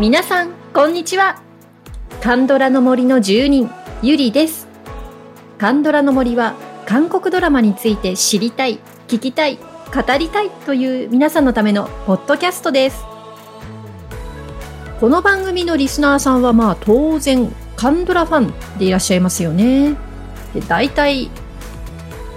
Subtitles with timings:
[0.00, 1.42] 皆さんこんにちは。
[2.22, 3.70] カンドラの森の住人
[4.00, 4.66] ゆりです。
[5.58, 6.54] カンドラの森は
[6.86, 8.78] 韓国ドラマについて知りたい
[9.08, 13.04] 聞きたい語りたいという皆さんのためのポッドキャストです。
[15.00, 19.96] この番組のリスナーさんはまあ当然カンドラファンでいらっしゃいますよね。
[20.54, 21.30] で大体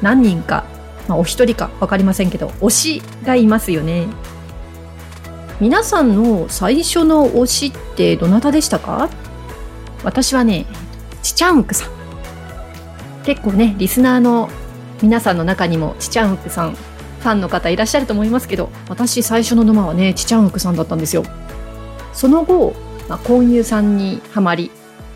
[0.02, 0.66] 何人か、
[1.08, 4.08] まあ、お一人か分かりませんけど推しがいますよね。
[5.62, 9.10] 皆さんの最初の推しってどなたでしたか？
[10.04, 10.66] 私はね
[11.22, 11.92] チチャンウクさん。
[13.24, 14.50] 結構ねリスナーの
[15.02, 21.24] 皆さんの中にもチチャンウクさんファンの方いらっしゃると思いますけど私最初の沼はねチチャンウクさんだったんですよ。
[22.12, 22.74] その後、
[23.08, 24.72] まあ、コンさんにはまり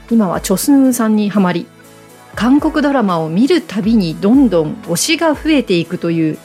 [0.10, 1.68] 今はチョスンウさんにはまり
[2.36, 6.38] 韓国ドラマを見るたびにどんどん推しが増えていくという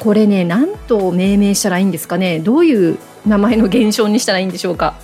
[0.00, 2.40] これね何と命名したらいいんですかね？
[2.40, 2.98] どういう
[3.28, 4.94] 名前の現象にしたらいいんでしょうか。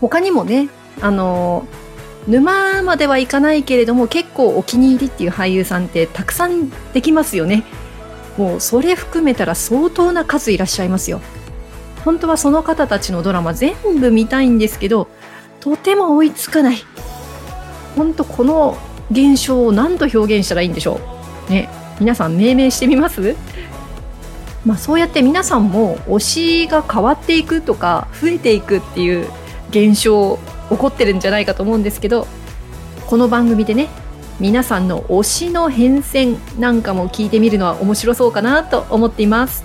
[0.00, 0.68] 他にもね
[1.00, 1.66] あの
[2.28, 7.64] 沼まではいかないけれども結構お気に入りっていう俳優さんってたくさんできますよね。
[8.36, 11.20] もうそれ含めたら相当な数いらっしゃいますよ。
[12.04, 15.08] 本当はその方たちのドラマ全部見たいんですけど
[15.60, 16.76] とても追いつかない。
[17.96, 18.76] 本当この
[19.10, 21.00] 現象を何と表現したらいいんでしょ
[21.48, 21.50] う。
[21.50, 21.68] ね
[21.98, 23.34] 皆さん命名してみます？
[24.66, 29.30] まあそうやって皆さんも推しが変わっていくとか増えていくっていう
[29.70, 30.38] 現象
[30.70, 32.26] 起こってるんじゃないかと思うんですけど
[33.06, 33.88] この番組でね
[34.40, 39.64] 皆さんの推しの変遷なんかも聞いてみるのは面白そうかなと思っています。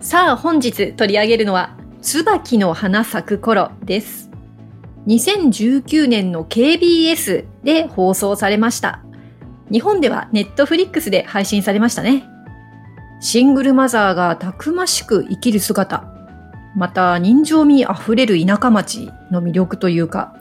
[0.00, 4.30] さあ本日取り上げるのは椿の花咲く頃です。
[5.06, 9.00] 2019年の KBS で放送されました。
[9.72, 12.28] 日本ではネットフリックスで配信されましたね。
[13.20, 16.04] シングルマザーがたくましく生きる姿、
[16.76, 20.34] また人情味あふれる田舎町の魅力というか、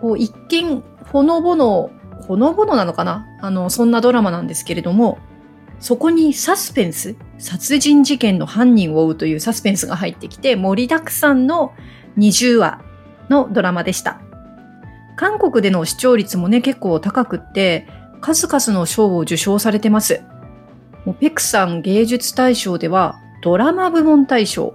[0.00, 1.90] こう一見ほのぼの、
[2.26, 3.26] ほのぼのなのかな？
[3.42, 5.18] あの、そんなドラマなんですけれども、
[5.80, 11.72] そこにサスペンス、殺人事件の犯人を追うというサスペンスが入ってきて盛りだくさんの
[12.18, 12.82] 20話
[13.30, 14.20] のドラマでした。
[15.16, 17.86] 韓国での視聴率もね、結構高くって、
[18.20, 20.22] 数々の賞を受賞されてます。
[21.04, 24.74] もうペクさん芸術大賞では、ドラマ部門大賞、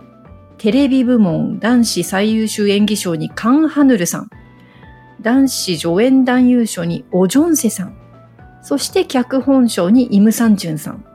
[0.58, 4.30] テレビ部門男子最優秀演技賞にカン・ハヌルさん、
[5.22, 7.98] 男子助演男優賞にオ・ジョンセさん、
[8.66, 11.06] そして脚本賞にイム・サンジュンさん。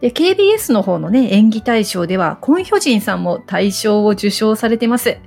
[0.00, 5.18] で、KBS の方のね、演技大賞では、コン・ヒョジンさんも大賞を受賞されてます。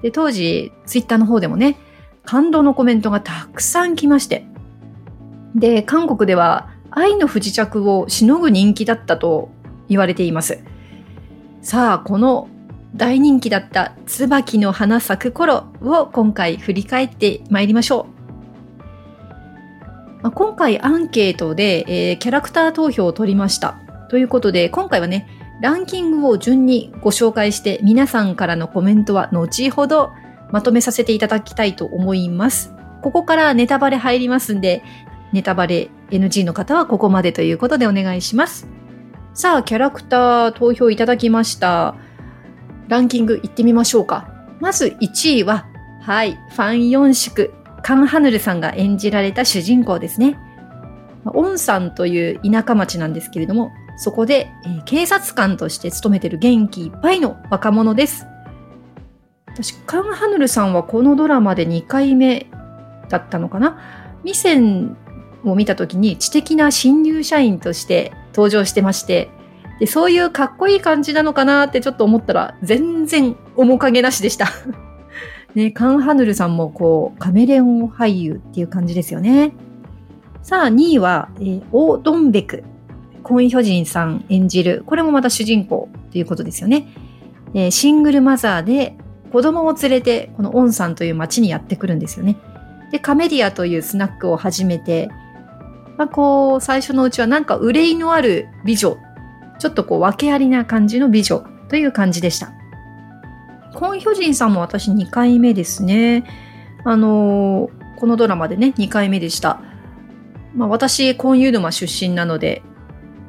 [0.00, 1.76] で、当時、ツイッターの方でもね、
[2.24, 4.46] 感動のコメントがたくさん来まして。
[5.54, 9.50] で、韓国では愛の不時着をしのぐ人気だったと
[9.90, 10.58] 言われています。
[11.60, 12.48] さあ、この
[12.94, 18.15] 大人気だった椿の花咲く頃を今回振り返ってまいりましょう。
[20.26, 23.78] まあ、今回アンケートで、えー、キャラクター投票を取りました。
[24.08, 25.28] ということで、今回はね、
[25.62, 30.10] ランキングを順にご紹介して皆さんからのコメントは後ほど
[30.50, 32.74] まとめさせていただきたいと思います。
[33.02, 34.82] ここからネタバレ入りますんで、
[35.32, 38.66] ネタバレ NG の方はここまでということでお願いします。
[39.32, 41.94] さあ、キャラクター投票いただきました。
[42.88, 44.28] ランキングいってみましょうか。
[44.58, 45.68] まず1位は、
[46.02, 50.38] はい、ファン4宿、カン・ハヌルさんが演じられた主人公ですね。
[51.24, 58.26] オンさんという田舎町なんですけれども、そこで、えー、警察官として勤めてる元気いっぱいの若者です。
[59.48, 62.46] 私、カン・ハヌルさんはこのドラマで2回目
[63.08, 63.78] だったのかな？
[64.22, 64.96] ミセン
[65.44, 69.30] を見た時に知的な新入社員として登場してまして、
[69.80, 74.48] でそういうかっこいい感じなのかなってちょっと思ったら全然面影なしでした。
[75.56, 79.52] ね、カン・ハヌルさんもこうカメレオン俳優っていう感じですよね。
[80.42, 82.62] さあ、2位は、えー、オー・ドンベク
[83.22, 86.86] コン・ヒョジンさん演じる、これもまた主人公ということですよね。
[87.54, 88.96] えー、シングルマザーで
[89.32, 92.36] 子供を連れて、このオンさんという街にやってくるんですよね。
[92.92, 95.08] で、カメディアというスナックを始めて、
[95.96, 98.98] まあ、こう、最初のうちはなんか憂いのある美女、
[99.58, 102.52] ちょっとこう、訳ありな感じの美女という感じでした。
[103.76, 106.24] コン・ヒョジンさんも私2回目ですね。
[106.84, 109.60] あのー、このドラマでね、2回目でした。
[110.54, 112.62] まあ、私、コン・ユードマ出身なので、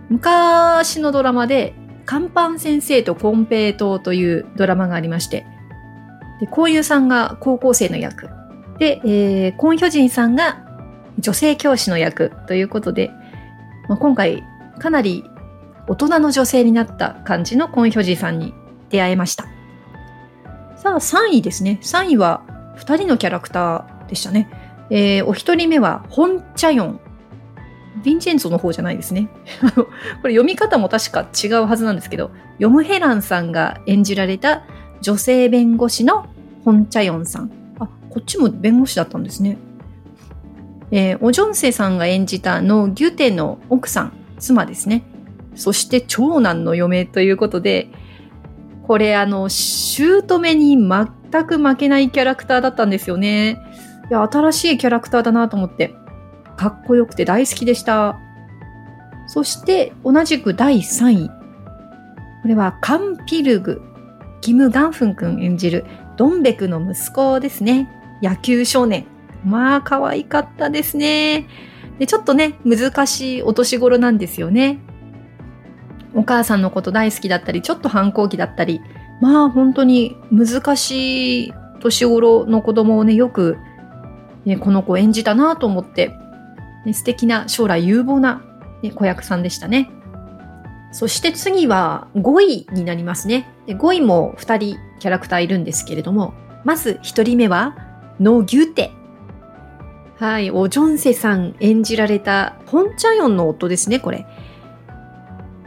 [0.09, 5.45] 昔のドラマで、カンパン先生とコンペイトーというドラマがありまして、
[6.39, 8.29] で、コンユさんが高校生の役。
[8.79, 10.65] で、えー、コンヒョジンさんが
[11.19, 13.11] 女性教師の役ということで、
[13.89, 14.45] まあ、今回
[14.79, 15.25] かなり
[15.89, 18.53] 大人の女性になった感じのコンヒョジンさんに
[18.89, 19.56] 出会えました。
[20.87, 21.79] さあ、3位ですね。
[21.81, 22.43] 3位は
[22.77, 24.49] 2人のキャラクターでしたね。
[24.89, 26.99] えー、お一人目は、ホン・チャヨン。
[28.03, 29.27] ヴィンチェンツォの方じゃないですね。
[29.75, 29.87] こ
[30.27, 34.63] れ読み方も確か違うはずなんですけど、ヨムヘランさんが演じられた
[35.01, 36.27] 女性弁護士の
[36.63, 37.51] ホン・チャヨンさん。
[37.79, 39.57] あ、こっちも弁護士だったんですね。
[40.91, 45.03] えー、オジョンセさんが演じたのギュテの奥さん、妻ですね。
[45.55, 47.89] そして長男の嫁ということで、
[48.87, 53.59] これあの、姑に全く負けないキャラクターだったんですよね。
[54.09, 55.93] いや、新しいキャラクターだなと思って、
[56.55, 58.17] かっこよくて大好きでした。
[59.27, 61.29] そして同じく第3位。
[62.41, 63.81] これはカンピルグ、
[64.39, 65.85] キム・ガンフン君演じる
[66.15, 67.89] ドンベクの息子ですね。
[68.21, 69.05] 野球少年。
[69.45, 71.47] まあ、可愛かったですね。
[71.99, 74.79] で、ちょっとね、難しいお年頃なんですよね。
[76.13, 78.81] お母さんのこと大好きだったり、ちょっと反抗期だったり、
[79.21, 83.57] まあ本当に難しい年頃の子供をね、よく、
[84.45, 86.13] ね、この子演じたなと思って、
[86.85, 88.43] ね、素敵な将来有望な、
[88.81, 89.89] ね、子役さんでしたね。
[90.91, 93.49] そして次は5位になりますね。
[93.65, 96.33] で5位も2人キャラクターいるんですけれども、
[96.63, 97.75] まず1人目は、
[98.19, 98.91] ノ・ギュテ。
[100.17, 104.25] はい、おジョンセさん演じられた、ホンチャヨンの夫ですね、これ。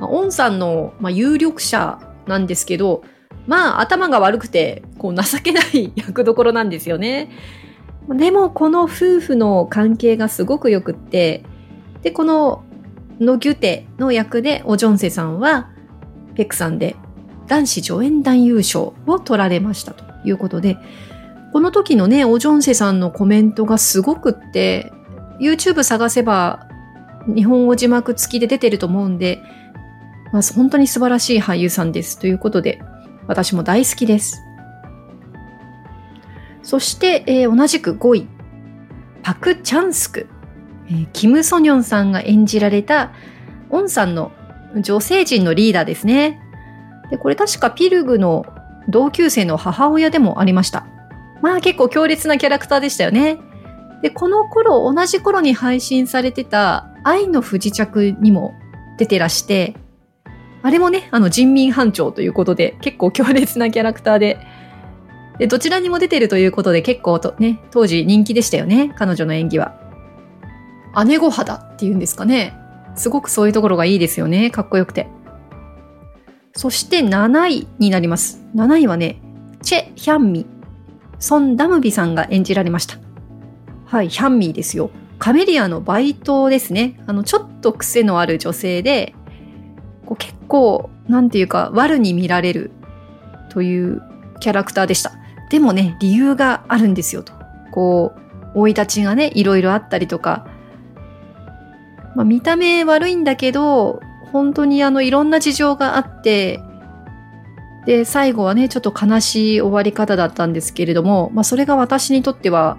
[0.08, 3.02] オンさんの、まあ、有力者なんですけど、
[3.46, 7.30] まあ頭が悪くて、こう情けない役どころなんですよね。
[8.08, 11.44] でもこの夫婦の関係がすごくよくって、
[12.02, 12.64] で、この
[13.20, 15.70] ノギュテの役でオジョンセさんは、
[16.34, 16.96] ペクさんで
[17.46, 20.78] 男子助演男優賞を取られましたということで、
[21.52, 24.92] この時のね、オジョンセさんのコメントがすごくって、
[25.40, 26.68] YouTube 探せば
[27.26, 29.42] 日本語字幕付きで出てると思うんで、
[30.32, 32.18] まあ、本当に素晴らしい俳優さんです。
[32.18, 32.80] ということで、
[33.26, 34.42] 私も大好きです。
[36.62, 38.28] そして、えー、同じく5位、
[39.22, 40.26] パク・チャンスク、
[40.88, 43.12] えー、キム・ソニョンさんが演じられた、
[43.70, 44.32] オンさんの
[44.76, 46.40] 女性陣のリーダーですね。
[47.10, 48.46] でこれ確かピルグの
[48.88, 50.86] 同級生の母親でもありました。
[51.42, 53.38] まあ結構強烈なキャラクターでしたよね。
[54.02, 58.54] で、この頃、同じ頃に配信されてた愛の不時着にも
[58.96, 59.74] 出てらして、
[60.62, 64.38] あれもね、あの人民班長ということで、結構強烈なキャラクターで、
[65.38, 69.74] で、どちらにも出てるということで結構とね、当時人気でしたよね、彼女の演技は。
[71.06, 72.54] 姉御肌っていうんですかね。
[72.94, 75.08] すごくそういうところがいいですよね、かっこよくて。
[76.52, 78.42] そして7位になります。
[78.54, 79.22] 7位はね、
[79.62, 80.46] チェ・ヒャンミ、
[81.18, 82.98] ソン・ダムビさんが演じられました。
[83.86, 84.90] はい、ヒャンミーですよ。
[85.18, 87.00] カメリアのバイトですね。
[87.06, 89.14] あの、ちょっと癖のある女性で、
[90.10, 92.72] こう結構、なんていうか、悪に見られる
[93.48, 94.02] という
[94.40, 95.12] キャラクターでした。
[95.50, 97.32] でもね、理由があるんですよと。
[97.70, 100.48] こう、生い立ちがね、いろいろあったりとか、
[102.16, 104.00] まあ、見た目悪いんだけど、
[104.32, 106.60] 本当にあの、いろんな事情があって、
[107.86, 112.78] で、最後はね、ちょっと悲しい終わり方だったんですけれども、まあ、それが私にとっては、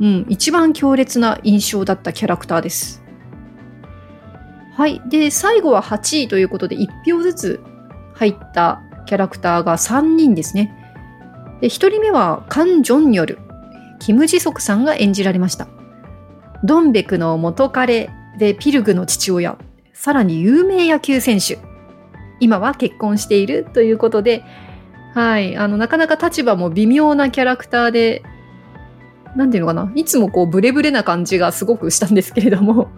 [0.00, 3.02] うん、一番強烈な印象だったキャラクターです。
[4.80, 5.02] はい。
[5.04, 7.60] で、最後は8位ということで、1票ずつ
[8.14, 10.74] 入ったキャラクターが3人ですね。
[11.60, 13.38] で、1人目はカン・ジョンニョル。
[13.98, 15.68] キム・ジソクさんが演じられました。
[16.64, 18.08] ドンベクの元彼
[18.38, 19.58] でピルグの父親。
[19.92, 21.58] さらに有名野球選手。
[22.40, 24.44] 今は結婚しているということで、
[25.12, 25.58] はい。
[25.58, 28.22] あの、なかなか立場も微妙なキャラクターで、
[29.36, 29.92] なんていうのかな。
[29.94, 32.88] いつもこう、ブレブレな感じがすごくしたんですけれども、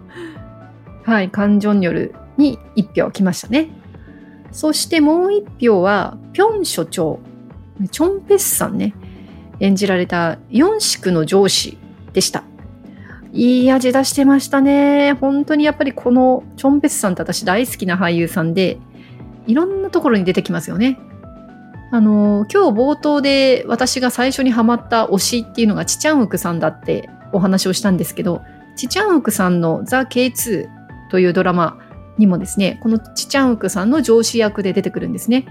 [1.03, 3.69] はい、カン・ジョンニョルに1票来ましたね。
[4.51, 7.19] そしてもう1票は、ピョン所長、
[7.91, 8.93] チョンペスさんね、
[9.59, 11.77] 演じられたヨンシクの上司
[12.13, 12.43] でした。
[13.33, 15.13] いい味出してましたね。
[15.13, 18.77] 本当にやっぱりこのチョンペスさんって私大好きな俳優さんで、
[19.47, 20.99] いろんなところに出てきますよね。
[21.91, 28.41] あの、今日冒頭で私が最初にハマった推しっていうのがチチャンウクさんだってお話をしたんですけど、
[28.75, 30.82] チチャンウクさんのザ・ K2
[31.13, 31.77] というドラマ
[32.17, 35.45] にもですね、このチチャンウクさんの上司役で出てくるんですね。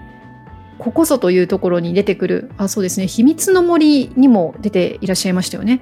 [0.78, 5.81] ここぞというところに出てくる、あ、そうですね、秘密の森にも出ていらっしゃいましたよね。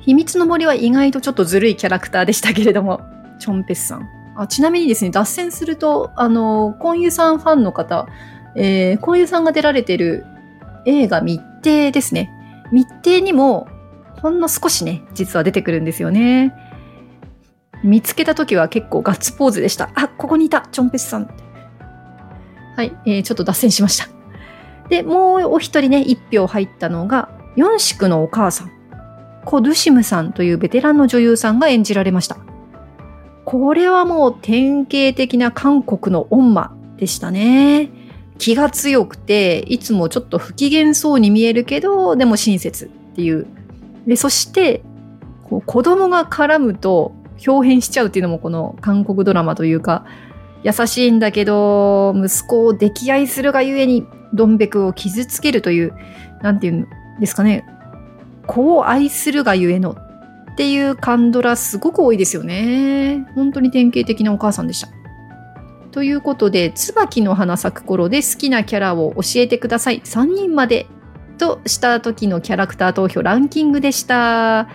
[0.00, 3.02] 秘密の森は意外とちょっとずるいキャラクターでしたけれども、
[3.38, 4.08] チョンペスさん。
[4.34, 8.06] あちなみにですね、脱線すると、あの、コンユさんファンの方、
[8.56, 10.24] えー、コンユさんが出られてる
[10.86, 12.30] 映画密偵ですね。
[12.72, 13.68] 密偵にも
[14.22, 16.54] ほんの少しね、実は出てくるんですよね。
[17.84, 19.90] 見つけた時は結構ガッツポーズでした。
[19.94, 21.28] あ、ここにいたチョンペスさん。
[22.76, 24.08] はい、えー、ちょっと脱線しました。
[24.88, 28.70] で、もうお一人ね、一票入ったのが、ヨンシクのお母さん、
[29.44, 32.38] コ・ドゥシムさんというベテランの女優さんが演じられました。
[33.44, 37.90] これはもう典型的な韓国の恩馬でしたね。
[38.38, 43.46] 気が強くて、いつもちょっと不機嫌そうに見えるけど、でも親切っていう。
[44.06, 44.82] で、そして、
[45.44, 47.12] こう子供が絡むと
[47.46, 50.04] 表変しちゃうっていうのもこの韓国ドラマというか、
[50.62, 55.94] 優しいんだけど、息子を溺愛するがゆえに、ドンベクを傷つけるという、
[56.42, 56.88] なんていうん
[57.20, 57.64] ですかね、
[58.46, 63.26] 子を愛するがゆえのっていうカンドラすごく多いですよね。
[63.34, 64.88] 本当に典型的なお母さんでした。
[65.92, 70.00] ということで、椿の花咲く頃で好きなキャラを教えてください。
[70.00, 70.86] 3人まで
[71.38, 74.68] とした時のキャラクター投票ランキングでした。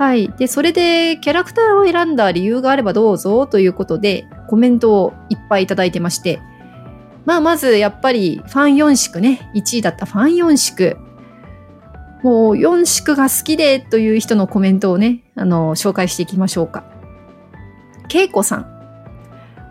[0.00, 0.32] はい。
[0.38, 6.40] で、それでキャラクターを選んだ理由があればどうぞということで、コメントをいっぱいいただいてまして、
[7.26, 10.96] まあ、まずやっぱりファン4宿ね、1位だったファン4宿。
[12.22, 16.84] もう4宿が好きでという人のコメントをね、あの、紹介していきましょうか。
[18.08, 18.66] けいこさん。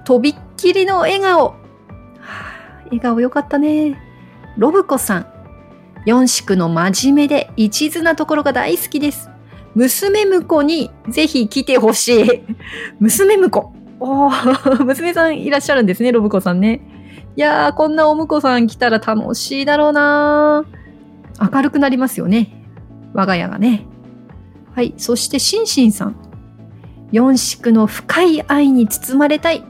[0.05, 1.47] とびっきりの笑顔。
[1.47, 1.55] は
[2.19, 3.99] あ、笑顔よかったね。
[4.57, 5.25] ロブコさん。
[6.05, 9.28] 4宿の真面目で一途なところが大好きです。
[9.75, 12.43] 娘婿にぜひ来てほしい。
[12.99, 13.71] 娘婿。
[13.99, 14.29] お
[14.85, 16.81] 娘さんいらっしゃるんですね、ロブコさんね。
[17.35, 20.65] いやー、こんなお婿さん来たら楽しいだろうな
[21.51, 22.49] 明るくなりますよね。
[23.13, 23.85] 我が家がね。
[24.73, 24.93] はい。
[24.97, 26.15] そして、シンシンさん。
[27.11, 29.63] 四宿の深い愛に包まれたい。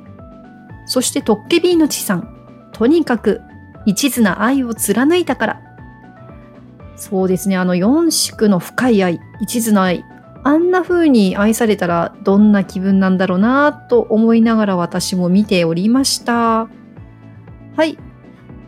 [0.86, 2.27] そして、トッケビーのちさん。
[2.74, 3.41] とにかく、
[3.86, 5.62] 一途な愛を貫いたから。
[7.00, 7.56] そうですね。
[7.56, 10.03] あの四宿の深い愛、一途な愛。
[10.44, 16.68] あんな風に愛されたらどんな気分なんだろうなと思いながら私も見ておりました。
[17.75, 17.98] はい。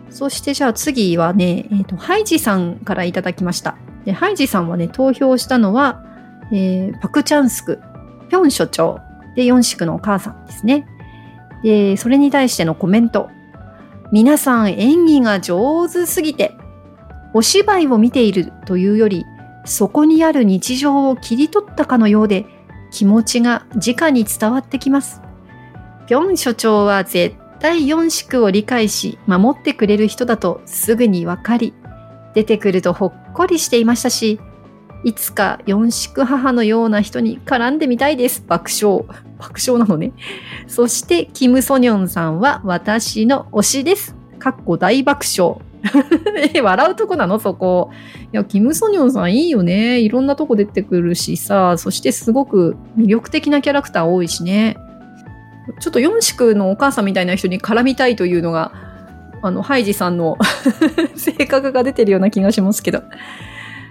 [0.10, 3.78] そしてじゃあ次はね、えっ、ー、と、ハイジさんからいただきました。
[4.06, 6.04] でハイジさんはね、投票したのは、
[6.54, 7.80] えー、パクチャンスク、
[8.30, 9.00] ピョン所長
[9.36, 10.88] で四宿のお母さんですね。
[11.64, 13.30] で、それに対してのコメント。
[14.14, 16.58] 皆さん演技が上手すぎて
[17.34, 19.26] お芝居を見ているというより、
[19.66, 22.46] そこにある日常を切り取ったかのようで、
[22.92, 25.22] 気持ちが直に伝わってきます。
[26.08, 31.74] ピョン所長は絶対4宿を理解し、守ってくれる人だとすぐにわかり、
[32.34, 34.40] 出てくるとほっこりしていましたし、
[35.04, 38.44] いつか四宿母のような人に絡んでみたいです。
[38.46, 39.06] 爆笑。
[39.40, 40.12] 爆笑なのね。
[40.68, 44.16] そして、キム・ソニョンさんは私の推しです。
[44.38, 45.60] かっこ大爆笑。
[46.54, 47.40] え、笑うとこなの？
[47.40, 47.90] そこ。
[48.34, 50.00] いや、キム・ソニョンさんいいよね。
[50.00, 54.78] いろんなとこ出てくるしさ、そしてすごく魅力的なキャラクター多いしね。
[55.80, 58.72] ちょっとヨンシクのお母さんみたいな人に絡みたいというのが、
[59.42, 60.38] あの、ハイジさんの
[61.16, 63.02] 性格が出てるような気がしますけど。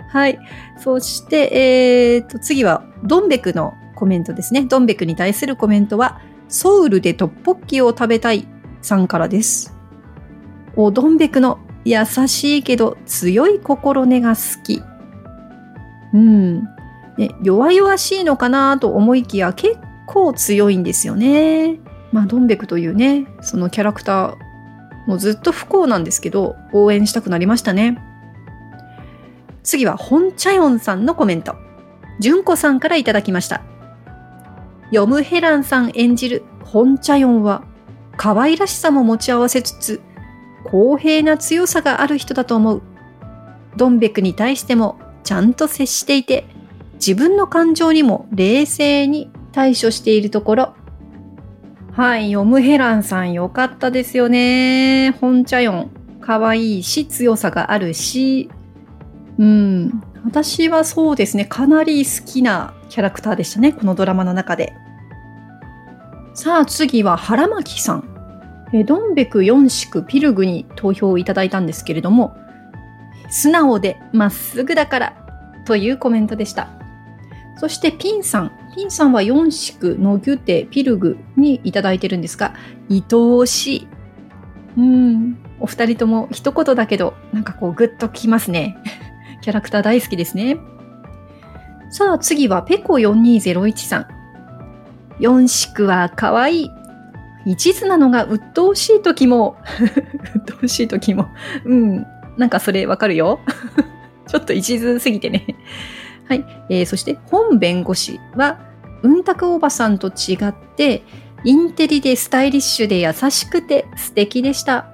[0.09, 0.39] はい。
[0.79, 4.63] そして、えー、と、次は、ドンベクのコメントですね。
[4.63, 8.47] ドンベクに対するコメントは、ソウルでトッポッキを食べたい
[8.83, 9.77] さんからです。
[10.77, 14.83] お、ドンベクの優しいけど強い心根が好き。
[16.13, 16.65] うん。
[17.17, 21.81] ね、弱々しいのかなと思いきや結構強いんですよね。
[22.13, 24.37] まあ、ドンベクというね、そのキャラクター、
[25.07, 28.03] もうずっと不幸なんですけど、応援したくなりましたね。
[29.63, 31.55] 次は、ホンチャヨンさんのコメント。
[32.19, 33.63] 純子さんからいただきました。
[34.91, 37.63] ヨムヘランさん演じるホンチャヨンは、
[38.17, 40.01] 可愛らしさも持ち合わせつつ、
[40.65, 42.83] 公平な強さがある人だと思う。
[43.77, 46.47] ドンベクに対してもちゃんと接していて、
[46.95, 50.75] 自分の感情にも冷静に対処しているところ。
[51.93, 55.11] はい、ヨムヘランさんよかったですよね。
[55.21, 55.91] ホンチャヨン。
[56.21, 58.51] 可愛いし、強さがあるし。
[59.39, 60.03] うん。
[60.25, 63.73] 私はそうですね、かなり好きなキャラクターでしたね。
[63.73, 64.75] このドラマの中で。
[66.35, 68.20] さあ次は腹巻さん。
[68.73, 72.37] えドンベク4宿ピルグに投票いただいたんですけれども、
[73.29, 75.17] 素直でまっすぐだから
[75.65, 76.69] というコメントでした。
[77.57, 78.53] そしてピンさん。
[78.75, 82.55] ピンさんは4宿のギュテピルグにいただいてるんですが、
[82.89, 83.89] 愛おしい。
[84.79, 85.39] うん。
[85.59, 88.79] お二人とも一言だけど、なんかこうグッときますね。
[89.43, 90.57] キャラクター大好きですね。
[91.91, 94.07] さあ次はペコ4201さん。
[95.19, 96.71] 4宿は可愛い。
[97.47, 99.57] 一途なのが鬱陶しい時も
[100.37, 101.29] 鬱陶しい時も、
[101.65, 102.07] うん。
[102.37, 103.41] なんかそれわかるよ。
[104.29, 105.47] ちょっと一途すぎてね。
[106.29, 106.45] はい。
[106.69, 108.59] えー、そして、本弁護士は、
[109.03, 111.03] うんたくおばさんと違って、
[111.45, 114.87] インテリでスタイリッシュで優しくて素敵でした。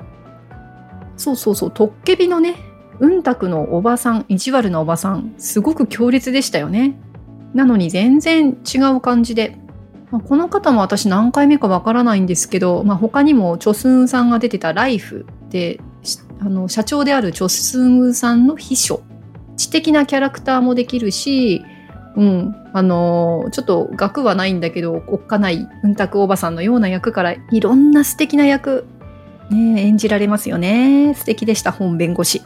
[1.17, 2.55] そうそうそう、トッケビのね、
[3.01, 6.99] うんたくのおばさん、意地悪なおばさん、すごく強烈でしたよね。
[7.55, 9.59] なのに全然違う感じで。
[10.11, 15.81] まあ、この方も私何回目かわからないんですけど、まあ、他にもチョスンさんが出てたライフで、
[16.39, 19.03] あの社長であるチョスンさんの秘書。
[19.57, 21.65] 知的なキャラクターもできるし、
[22.17, 28.87] うん、あの、ちょっと額はないんだけど、おっかないうんたくおばさんのような役からいろんな素敵な役、
[29.51, 31.15] ね、演じられますよね。
[31.15, 32.43] 素敵でした、本弁護士。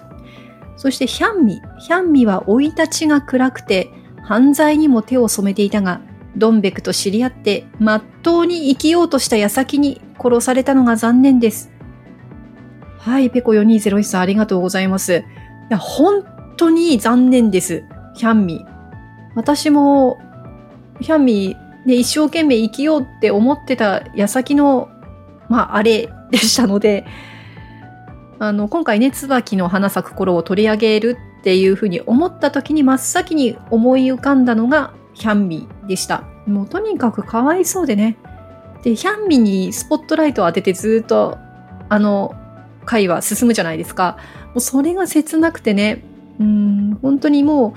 [0.77, 1.61] そしてヒャンミ。
[1.79, 3.91] ヒャンミは生い立ちが暗くて、
[4.23, 6.01] 犯罪にも手を染めていたが、
[6.37, 11.71] ドンベクと知り合って、まっとうに生きようとした矢先に殺されたのが残念です。
[12.99, 15.19] はい、ペコ4201さんありがとうございます。
[15.19, 15.23] い
[15.71, 16.25] や、本
[16.57, 17.85] 当に残念です。
[18.15, 18.65] ヒャンミ。
[19.35, 20.19] 私も、
[21.01, 21.57] ヒャンミ、
[21.87, 24.91] ね、一生懸命生きようって思ってた矢先の、
[25.49, 27.07] まあ、あれ でしたので、
[28.39, 36.25] あの、今回ね、椿の花咲く頃を取り上げるっていうふうに思った時に真っ先に思い浮かんだのがヒャンミでした。
[36.47, 38.17] もうとにかくかわいそうでね。
[38.83, 41.37] で、ヒャンミにスポットライトを当ててずっと
[41.91, 42.35] あの
[42.87, 44.17] 回は進むじゃないですか。
[44.47, 46.03] もうそれが切なくてね、
[46.41, 47.75] うん、本当にも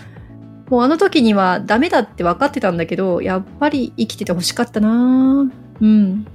[0.69, 6.25] う、もうあの時にはダメだって分かってたんだけど、やっぱり生きてて欲しかったなうん。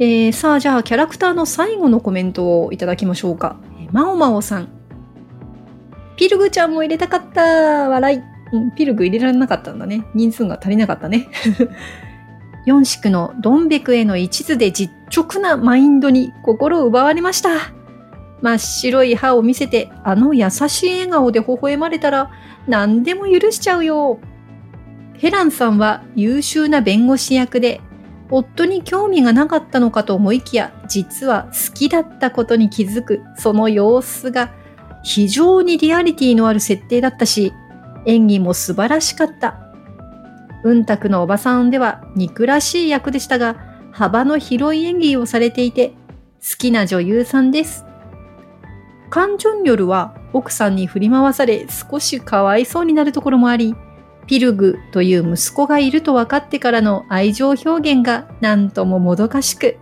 [0.00, 3.56] えー、さあ、じゃあ、キャラクターの最後のコメントをいただきましょうか。
[3.92, 4.68] まおまおさん。
[6.16, 7.88] ピルグちゃんも入れたかった。
[7.88, 8.35] 笑い。
[8.52, 10.04] うん、ピルグ入れられなかったんだね。
[10.14, 11.28] 人数が足りなかったね。
[12.66, 17.50] 四宿のドンベクへの一途で実直なマインドに心を奪われました。
[18.42, 22.30] 真っ白い歯を見せて、あの優しい笑顔で微笑まれたら、
[22.66, 24.18] 何でも許しちゃうよ。
[25.14, 27.80] ヘランさんは優秀な弁護士役で、
[28.30, 34.52] 夫に興味がなかったのかと思いきや、実は好きだったことに気づく、その様子が
[35.02, 37.52] 非常にリアリティのある設定だったし、
[38.06, 39.58] 演技も素晴らしかった。
[40.64, 43.56] うんたくのおばさんでは憎らしい役でしたが、
[43.92, 45.90] 幅の広い演技をされていて、
[46.40, 47.84] 好きな女優さんです。
[49.10, 53.74] カン・ジョンヨルは奥さんに振り回され少しかわいそうになるところもあり、
[54.26, 59.76] ピルグという息子がいると分かってからの愛情表現が何とももどかしく、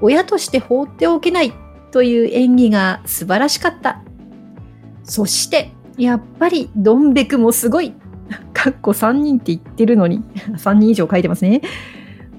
[0.00, 1.52] 親として放っておけない
[1.90, 4.02] という演技が素晴らしかった。
[5.02, 7.92] そして、やっぱりドンベクもすごい。
[8.54, 10.22] かっこ3人って言ってるのに、
[10.56, 11.60] 3人以上書いてますね。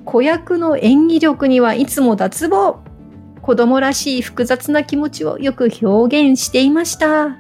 [0.04, 2.80] 子役の演技力にはいつも脱帽。
[3.42, 7.38] 子供らしい複雑な気持ちをよく表現していました。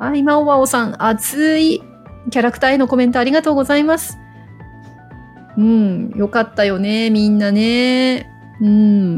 [0.00, 1.82] あ、今おわおさん、熱い
[2.30, 4.18] キャラクターへのコメントありがとうございます。
[5.56, 8.30] うん、よかったよね、みんなね。
[8.60, 9.16] うん。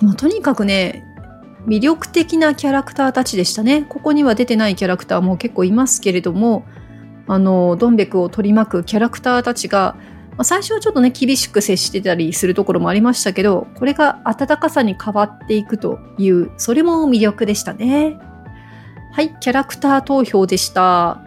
[0.00, 1.04] もうとにかくね、
[1.66, 3.86] 魅力的なキャラクターたちでしたね。
[3.88, 6.64] ここには出てないキャラクターも結構いますけれども、
[7.26, 9.96] あの、ドンベクを取り巻くキャラクターたちが、
[10.32, 18.18] まあ、最初はちょっとね、厳しく接してたりするところもありましたけど、これが温かさに変わっていくという、それも魅力でしたね。
[19.12, 21.22] はい、キャラクター投票でした。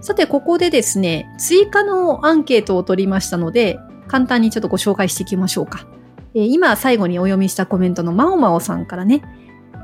[0.00, 3.78] さて、ここでですね、追加のアンケートを取りましたので、
[4.08, 5.86] 簡単にちょっとご紹介していきましょうか。
[6.34, 9.22] えー、今、最後にお読みしたコメントのまおまおさんからね、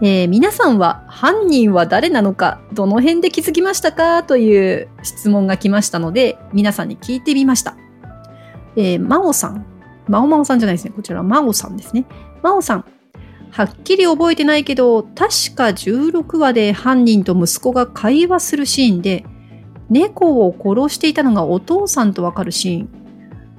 [0.03, 7.77] えー、皆さんは犯人は誰なのか、どの辺で気づきましたかという質問が来ましたので、皆さんに聞いてみました。
[8.77, 9.65] えー、まおさん。
[10.07, 10.93] まおまおさんじゃないですね。
[10.95, 12.05] こちらはまおさんですね。
[12.43, 12.85] まおさん。
[13.51, 19.25] はっきり覚えてないけど、確か16話で犯人と息子が会話するシーンで、
[19.89, 23.07] 猫を殺していたのがお父さんとわかるシーン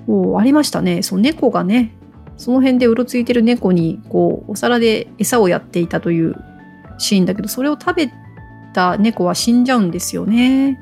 [0.07, 1.01] おありましたね。
[1.03, 1.96] そう、猫がね、
[2.37, 6.35] その辺でうろついてる猫に、こう、お皿で餌をやっていたという
[6.97, 8.11] シーンだけど、それを食べ
[8.73, 10.79] た猫は死んじゃうんですよね。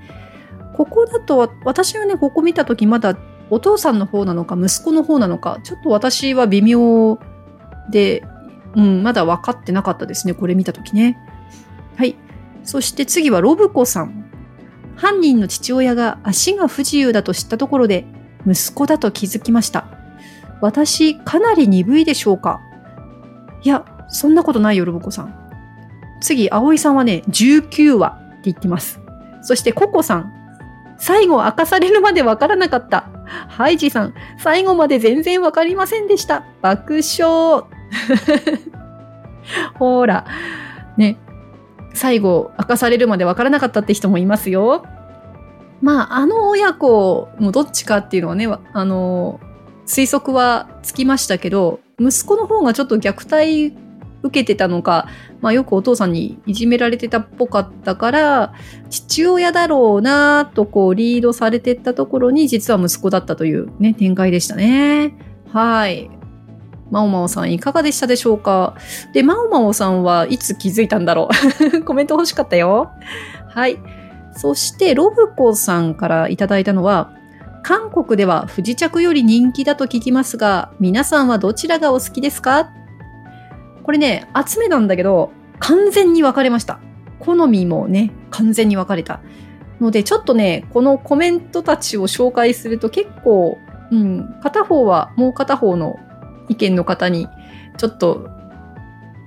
[0.76, 3.18] ここだと、私はね、ここ見た時まだ
[3.50, 7.20] お父さんの方なのか、息子の方なのか、ちょっと私は微妙
[7.90, 8.24] で、
[8.76, 10.34] うん、まだ分かってなかったですね。
[10.34, 11.18] これ見た時ね。
[11.96, 12.16] はい。
[12.64, 14.26] そして次はロブコさん。
[14.96, 18.06] 犯人の父親が足が不自由だと知ったところで、
[18.46, 19.95] 息子だと気づきました。
[20.62, 22.62] 私、かなり鈍いでしょうか？
[23.64, 25.36] いや、そんなことないよ、ロボコさん。
[26.22, 29.02] 次、葵さんはね、19話って言ってます。
[29.42, 30.32] そして、ココさん。
[30.98, 33.10] 最後明かされるまでわからなかった。
[33.50, 36.46] ハイジさん、最後まで全然わかりませんでした。
[36.62, 37.66] 爆笑。
[39.78, 40.26] ほら。
[40.98, 41.18] ね。
[41.94, 44.86] 最後明かされるまでわからなかったって人もいますよ。
[45.82, 49.40] まあ、あの親子のどっちかっていうのはね、あの、
[49.86, 53.74] 推測はつきましたけど、息子の方がちょっと虐待
[54.24, 55.08] 受けてたのか、
[55.42, 58.54] まあ、よくお父さんにいじめられてたっぽかったから、
[58.90, 65.14] 父親だろうなとこうリードされてったところに実は息子だったというね、展開でしたね。
[65.52, 66.10] はい。
[66.92, 68.76] まおまおさんいかがでしたでしょうか？
[69.14, 71.30] で、まおまおさんはいつ気づいたんだろ
[71.74, 71.82] う？
[71.86, 72.90] コメント欲しかったよ。
[73.50, 73.78] はい。
[74.36, 77.14] そして、ロブコさんからいただいたのは、
[77.68, 82.70] 韓国では不時着より人気だと聞きますが、皆さんはどちらがお好きですか？
[83.82, 86.80] これね、集めなんだけど、完全に分かれました。
[87.18, 89.20] 好みもね、完全に分かれた。
[89.82, 93.58] ので、ちょっとね、このコメントたちを紹介すると結構、
[93.90, 95.98] うん、片方はもう片方の
[96.50, 97.28] 意見の方に、
[97.80, 98.30] ちょっと、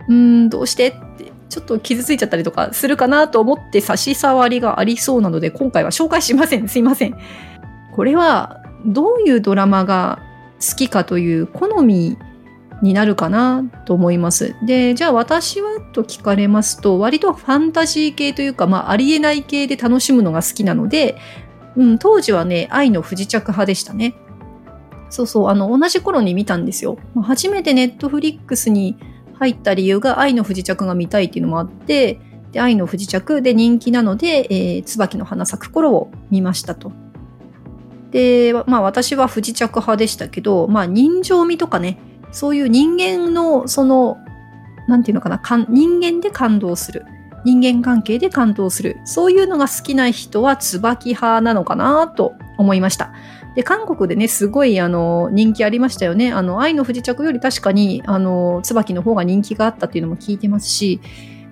[0.08, 0.90] うーん、どうして？
[0.90, 6.68] って、ちょっと傷ついちゃったりとかするかなと思って差し障りがありそうなので、今回は紹介しません。
[6.68, 7.18] すいません。
[7.98, 10.22] これは、どういうドラマが
[10.60, 12.16] 好きかという好み
[12.80, 14.54] になるかなと思います。
[14.64, 21.18] で、じゃあ私はと聞かれますと、割とファンタジー系というか、まあ、ありえない系で楽しむのが好きなので、
[21.74, 24.14] うん、当時はね、愛の不時着派でしたね。
[25.10, 26.98] そうそう、あの、同じ頃に見たんですよ。
[27.24, 28.96] 初めてネットフリックスに
[29.40, 32.20] 入った理由が愛の不時着が見たいっていうのもあって、
[32.52, 36.92] で、愛の不時着で人気なので、えー、椿の花咲く頃を見ましたと。
[38.10, 41.98] で、まあ私は不時着派でしたけど、まあ人情味とかね、
[42.30, 44.18] そういう人間のその、
[44.86, 47.04] なんていうのかな、か人間で感動する。
[47.44, 48.98] 人間関係で感動する。
[49.04, 53.12] そういうのが好きな人は椿派なのかなと思いました。
[53.54, 56.32] で、韓国でね、すごいあの人気ありましたよね。
[56.32, 61.00] あの、愛の不時着より確かにあの、椿の方が人気があったっていうのも聞いてますし、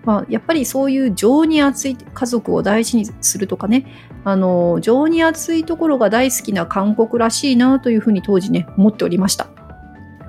[0.07, 3.87] まあ、やっぱりそういう情に熱い家族を大事にするとかね、
[4.25, 9.49] あの、情に熱いところが大好きな韓国らしいなというふうに当時ね、思っておりました。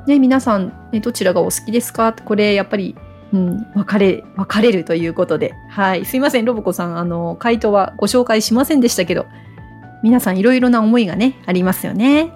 [0.07, 2.11] ね、皆さん、ね、どちらがお好きですか？
[2.13, 2.95] これ、やっぱり、
[3.33, 5.53] うん、分かれ、分かれるということで。
[5.69, 6.05] はい。
[6.05, 9.27] すいません、ロボコさん、あの、回答はご紹介しませんでしたけど、
[10.01, 12.31] 皆さんいろいろな思いがね、ありますよね。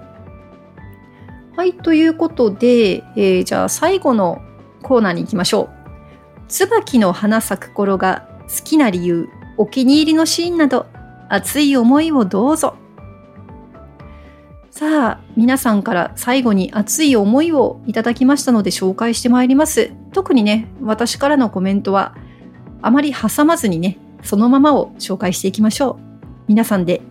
[1.56, 4.42] はい、ということで、えー、じゃあ最後の
[4.84, 5.81] コーナーに行きましょう。
[6.52, 10.86] 椿の花咲く頃が好きな理由、お気に入りのシーンなど、
[11.30, 12.76] 熱い思いをどうぞ。
[14.70, 19.94] さあ、皆さんから最後に熱い思いをいただきましたので紹介してまいります。
[20.12, 22.16] 特にね、私からのコメントは
[22.82, 25.98] あまり挟まずにね、そのままを紹介していきましょう。
[26.50, 27.02] 皆さんで。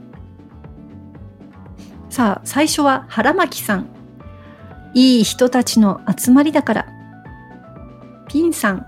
[2.10, 3.88] さあ、最初は腹巻さん。
[4.92, 6.86] いい人たちの集まりだから。
[8.28, 8.86] ピンさん。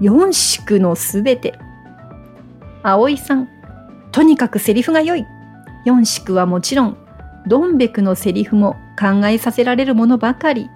[0.00, 1.58] 四宿のすべて。
[2.82, 3.48] 葵さん。
[4.12, 5.26] とにかくセリフが良い。
[5.84, 6.96] 四宿はもちろん
[7.46, 10.68] ドンベクのセリフも考えさせられるものばかり。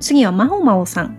[0.00, 1.16] 次はマオマオさん。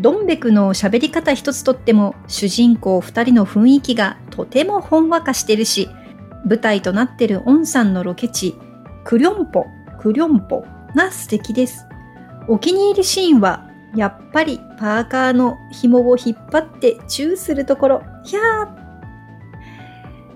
[0.00, 5.88] ドンベクの喋り方一つとっても主人公二人の雰囲気がとてもほんわかしてるし、
[6.44, 8.54] 舞台となってるオンさんのロケ地、
[9.04, 9.66] クリョンポ、
[10.00, 11.86] クリョンポが素敵です。
[12.48, 18.88] お気に入りシーンは、やっぱりパーカーの紐を引っ張ってチューするところ、ひゃー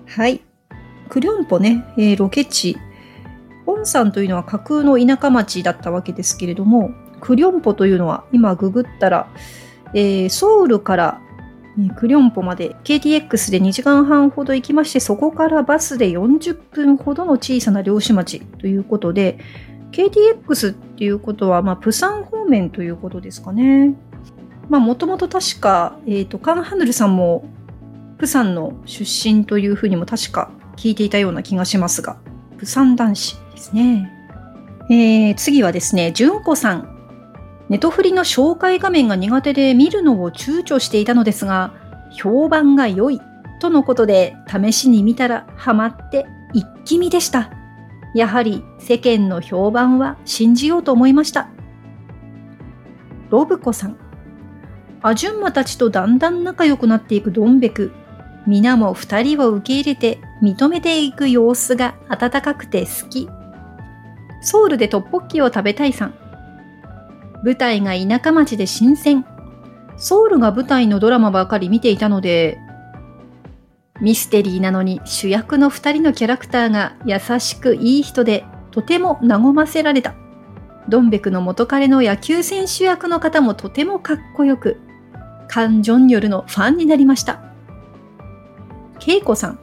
[0.07, 0.41] はい。
[1.09, 2.77] クリョンポね、えー、ロケ地。
[3.65, 9.27] オンさんというのは架空の田舎町だったわけですけれども、クリョンポというのは今ググったら、
[9.93, 11.21] えー、ソウルから、
[11.95, 19.39] クリョンポまで KTX で2時間半ほど行きまして、そこからバスで40分ほどの小さな漁師町ということで、
[19.93, 23.93] KTX っていうことは、まあ、プサン方面ということですかね。
[24.67, 27.45] まあ、もともと確か、えっ、ー、と、カン・ハヌルさんも、
[28.17, 32.17] プサンの出身というふうにも確か聞いていたような気がしますが、
[32.57, 34.11] プサン男子ですね。
[34.89, 36.89] えー、次はですね、純子さん。
[37.69, 41.73] ネトフリの紹介画面が苦手で見るのを躊躇していたのですが、
[42.11, 43.21] 評判が良い
[43.59, 47.62] とのことで試しに見たらハマって一気見でした。
[48.13, 51.49] やはり世間の評判は信じようと思いました。
[53.29, 53.97] ロブコさん。
[55.01, 57.91] アジュンマたちとだんだん仲良くなっていくドンベク。
[58.45, 63.27] 皆も二人を受け入れて認めていく様子が温かくて好き。
[64.41, 66.13] ソウルでトッポッキを食べたいさん。
[67.43, 69.25] 舞台が田舎町で新鮮。
[69.97, 72.59] ソウルが舞台のドラマばかり見ていたので、
[74.01, 80.15] ミステリーなのに主役の二人のキャラクターが優しくいい人でとても和ませられた。
[80.89, 84.81] ドンベクの元彼の野球選手役の方もとてもかっこよく、
[85.47, 87.41] カン・ジョンニョルのファンになりました。
[88.99, 89.59] ケイコさん。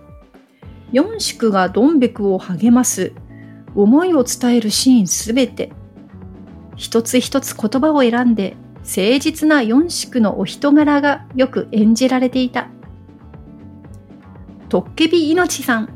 [0.93, 3.13] 四宿がドンベクを励ます、
[3.75, 5.73] 思いを伝えるシーンすべて。
[6.77, 12.69] 一つ一つ言葉を選んで、誠実な四宿のお人柄がよく演じられていた。
[14.71, 15.89] トッケビ命さん。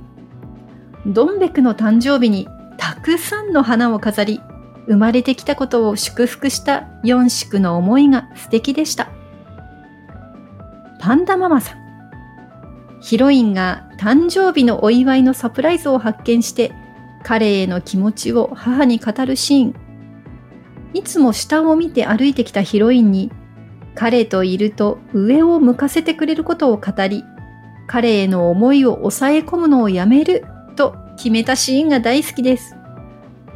[1.07, 4.41] ドンベクの誕生日にたくさんの花を飾り、
[4.87, 9.11] 生まれてきたことを祝福した四宿の思いが素敵でした。
[10.99, 11.79] パンダママさん。
[13.01, 16.73] ヒロインが誕生日のお祝いのサプライズを発見して、
[17.23, 19.75] 彼への気持ちを母に語るシーン。
[20.95, 23.31] いつも下を見て歩いてきたヒロインに、
[23.95, 27.23] 彼といると上を向かせてくれることを語り、
[27.87, 30.45] 彼への思いを抑え込むのをやめる
[30.77, 32.77] と決めたシーンが大好きです。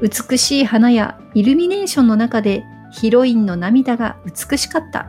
[0.00, 5.08] 美しい花やイルミネーションの中でヒロインの涙が美しかった。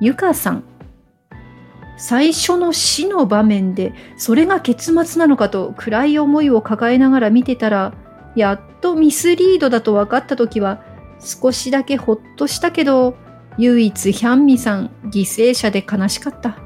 [0.00, 0.64] ゆかさん。
[1.96, 7.94] 最初の死の場面でそれが結末なのかと暗い思いを抱えながら見てたら、
[8.34, 10.82] やっとミスリードだと分かった時は
[11.20, 13.16] 少しだけほっとしたけど、
[13.56, 16.58] 唯一ヒャンミさん犠牲者で悲しかった。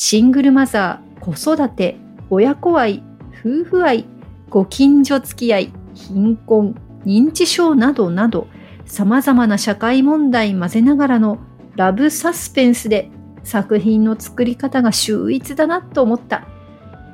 [0.00, 1.96] シングルマザー、子育て、
[2.30, 4.04] 親子愛、夫婦愛、
[4.48, 8.46] ご近所付き合い、貧困、認知症などなど、
[8.86, 11.38] 様々な社会問題混ぜながらの
[11.74, 13.10] ラブサスペンスで
[13.42, 16.46] 作品の作り方が秀逸だなと思った。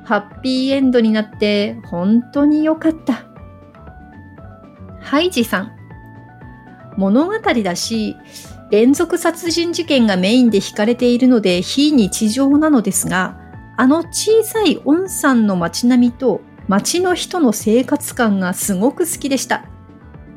[0.03, 3.25] ハッピーエンドになって本当に良かった。
[5.01, 5.71] ハイジさん。
[6.97, 8.15] 物語だし、
[8.71, 13.39] 連続殺人事件がメインで惹かれているので非日常なのですが、
[13.77, 19.65] あの小さい温山の街並みと街の人の生活感がすごく好きでした。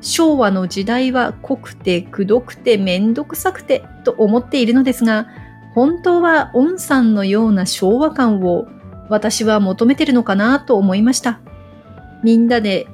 [0.00, 5.26] 昭和の時代は濃くてくどくてめんどくさくてと思っているのですが、
[5.74, 8.68] 本当は温山のような昭和感を
[9.08, 11.40] 私は求めてるのかなと思いました。
[12.22, 12.86] みんなで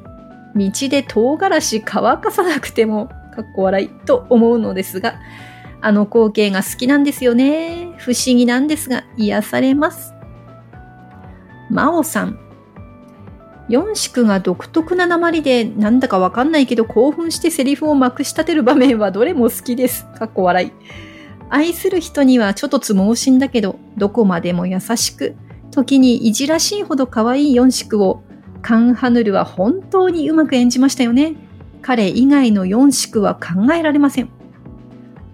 [0.54, 5.16] 道で唐辛子乾かさなくてもかっこ笑いと思うのですが、
[5.80, 7.94] あの光景が好きなんですよね。
[7.98, 10.14] 不思議なんですが癒されます。
[11.70, 12.38] 真央さん。
[13.68, 20.06] 四宿が独特な鉛でなんだかわかんないけど興奮してセリフをまくし立てる場面はどれも好きです。
[20.18, 20.72] かっこ笑い。
[21.50, 25.36] 愛する人にはちょっとつ盲信だけど、どこまでも優しく、
[25.70, 28.22] 時にいじらしいほど可愛い四宿を、
[28.60, 31.36] カン・ハヌルは本当にうまく演じましたよね。
[31.84, 34.30] 彼以外の4宿は考えられません。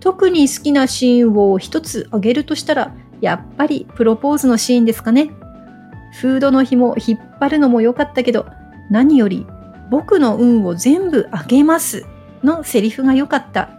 [0.01, 5.31] 特に好きなシーンを一つ挙げるとしたら、やっぱりプロポーズのシーンですかね。
[6.21, 8.47] フードの紐引っ張るのも良かったけど、
[8.91, 9.47] 何より
[9.93, 12.05] 僕の運を全部あげます
[12.43, 13.71] のセリフが良かった。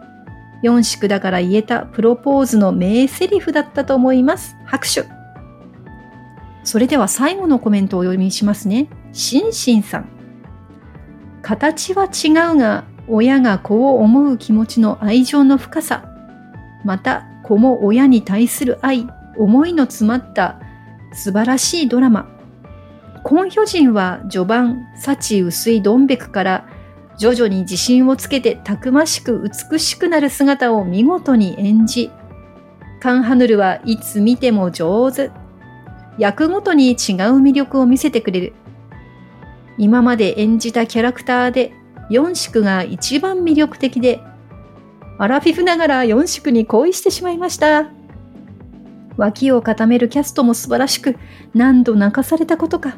[0.64, 4.56] 4宿だから言えたプロポーズの名セリフだったと思います。
[4.64, 5.04] 拍手。
[6.64, 8.88] それでは最後のコメントをお読みしますね。
[9.12, 10.21] シンシンさん。
[11.42, 16.06] 形は違うが、親が子を思う気持ちの愛情の深さ、
[16.84, 20.60] また子も親に対する愛、思いの詰まった
[21.14, 22.28] 素晴らしいドラマ。
[23.24, 26.68] コンヒョジンは序盤、幸薄いドンベクから
[27.18, 32.12] 徐々に自信をつけてたくましく美しくなる姿を見事に演じ、
[33.00, 35.32] カンハヌルはいつ見ても上手。
[36.18, 36.96] 役ごとに違う
[37.42, 38.54] 魅力を見せてくれる。
[39.78, 41.74] 今まで演じたキャラクターで
[42.10, 44.22] 四宿が一番魅力的で、
[45.18, 47.90] アラフィフながら四宿に恋してしまいました。
[49.18, 51.16] 脇を固めるキャストも素晴らしく、
[51.54, 52.96] 何度泣かされたことか。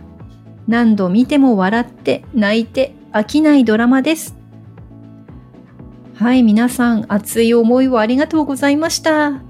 [0.67, 4.35] 何度見ても笑って泣いて飽きないドラマです。
[6.15, 9.41] はい、皆さん熱い思いをありがとうございました。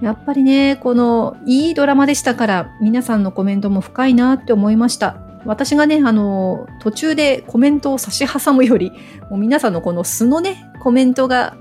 [0.00, 5.31] やっぱりね、このいいドラマでしたから皆さんのコメントも深いなって思いました。
[5.44, 8.92] 私がね、あの、途中でコメントを差し挟むより、
[9.30, 11.56] もう皆さんのこの素のね、コメントが、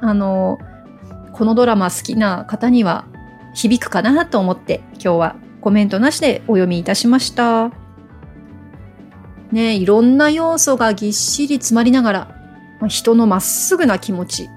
[0.00, 0.58] あの、
[1.32, 3.06] このドラマ好きな方には
[3.54, 7.70] 響くかなと思って、今日はコメントなしでお読みいたしました。
[9.50, 12.34] ね、いろんな要素がぎっしり詰まりながら、
[12.80, 14.50] ま、人のまっすぐな気持ち、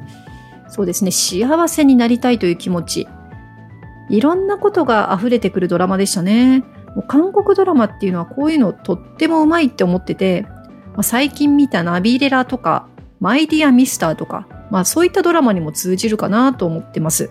[0.69, 3.07] そうですね、幸せになりたいという気持ち、
[4.09, 6.63] いろんなことが溢れてくるドラマでしたね。
[6.97, 12.87] もう韓国ドラマっていうのはこういうのとってもうまいって思ってて、まあ、最近見たナビレラとか、
[13.19, 17.29] マイディアミスターとか、まあそういったドラマにも通じるかなと思ってます。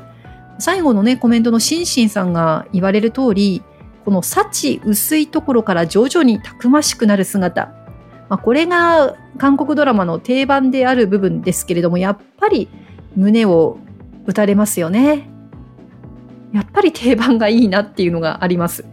[0.61, 3.65] 最後のね、コメントのシンシンさんが言われる通り、
[4.05, 7.73] この幸薄いところから徐々にたくましくなる姿。
[8.29, 12.69] まあ、これが韓国ドラマの定番である部分ですけれども、やっぱり
[13.17, 13.79] 胸を
[14.27, 15.29] 歌れますよね。
[16.57, 18.85] やっぱり定番がいいなっていうのがあります。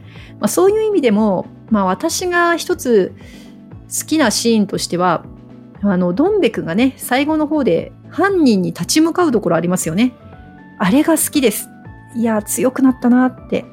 [0.41, 3.15] まあ、そういう意味でも、まあ、私が一つ
[3.87, 5.23] 好きなシーンとしては、
[5.81, 10.11] あの、ドンベクがね、最後の方で犯人に立ち向かうところありますよね。
[10.77, 11.69] あれが好きです。
[12.17, 13.63] いや、強くなったなって。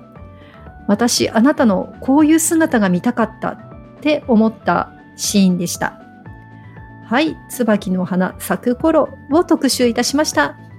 [0.86, 3.58] 私、あなたのこういう姿が見たかったっ
[4.02, 6.00] て思ったシーンでした。
[7.06, 10.69] はい、椿の花咲く頃を特集いたしました。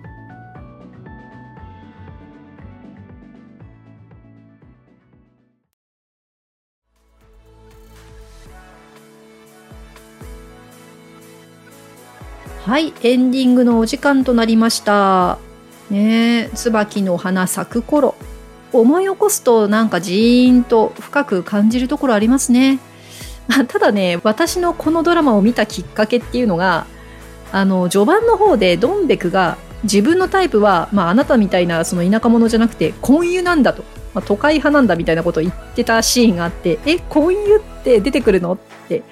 [12.71, 15.39] はい、エンディングのお時間となりました。
[15.89, 18.15] ね椿の花咲く頃。
[18.71, 22.79] 思い起こすとなんかジーンと深く感じるところありますね。
[23.67, 26.85] ただね、私のこのドラマを見たきっかけっていうのが、
[27.51, 33.83] あの、序盤の方でドンベクが自分のタイプは、まああなたみたいなその田舎者じゃなくて、婚姻なんだと。
[34.13, 38.53] まあ、都会派なんだみたいなことを言ってたシーンがあって、え、婚姻って出てくるの？
[38.53, 38.57] っ
[38.87, 39.03] て、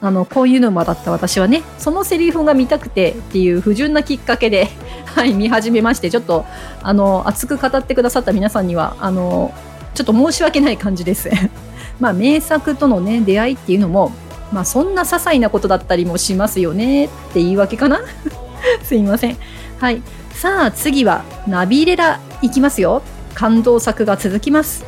[0.00, 4.68] あの、こういう沼だった私はね、そのセリフが見たくてっていう不純なきっかけで、
[5.06, 6.44] はい、見始めまして、ちょっと、
[6.82, 9.52] あの、熱く語ってくださった皆さんには、あの、
[9.94, 11.30] ちょっと申し訳ない感じです。
[11.98, 14.12] まあ、名作とのね、出会いっていうのも、
[14.52, 18.00] まあ、そんな些細なことだったりもしますよねって言い訳かな？
[18.84, 19.36] すいません。
[19.80, 20.02] はい。
[20.30, 23.02] さあ、次は、ナビレラいきますよ。
[23.34, 24.84] 感動作が続きます。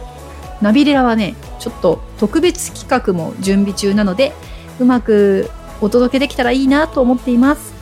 [0.61, 4.33] ナビレラはね、ちょっと特別企画も準備中なので、
[4.79, 7.73] うまくお届けできたらいいなと思っています。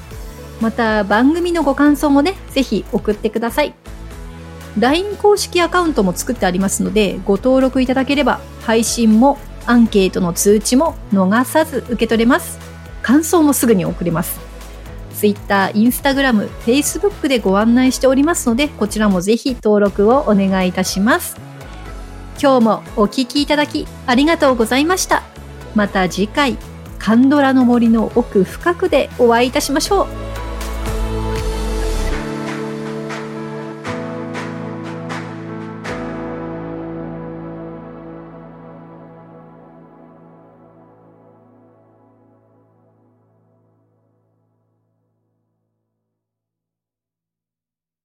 [0.60, 3.74] また番組のご感想もね、ぜひ送ってください。
[4.78, 12.58] LINE 公式アカウントも作ってありますので、ご登録いただければ、配信もアンケートの通知も逃さず受け取れます。
[13.02, 14.38] 感想もすぐに送れます。
[15.14, 21.36] Twitter、Instagram、Facebook でご案内しておりますので、こちらもぜひ登録をお願いいたします。
[22.40, 25.22] 今日もお聴きいただきありがとうございました。
[25.74, 26.58] また次回、
[27.06, 30.25] カンドラの森の奥深くでお会いいたしましょう。